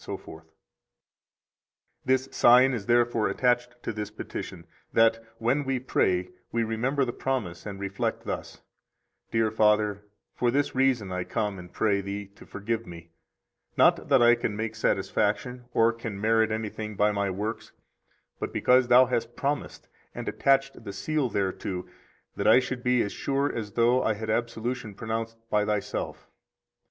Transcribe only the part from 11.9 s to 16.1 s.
Thee to forgive me, not that I can make satisfaction, or